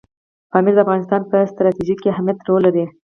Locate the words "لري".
2.67-2.85